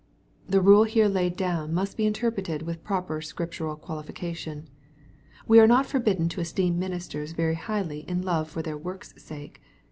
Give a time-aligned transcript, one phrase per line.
[0.49, 4.67] The rule here laid down must be interpreted with proper Scriptural qualification.
[5.45, 9.61] We are not forbidden to esteem ministers very highly in love for their work's sake.